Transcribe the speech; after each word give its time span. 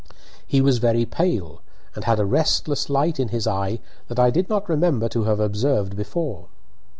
He 0.47 0.61
was 0.61 0.79
very 0.79 1.05
pale, 1.05 1.61
and 1.93 2.05
had 2.05 2.17
a 2.19 2.25
restless 2.25 2.89
light 2.89 3.19
in 3.19 3.27
his 3.27 3.45
eye 3.45 3.77
that 4.07 4.17
I 4.17 4.31
did 4.31 4.49
not 4.49 4.67
remember 4.67 5.07
to 5.09 5.25
have 5.25 5.39
observed 5.39 5.95
before. 5.95 6.47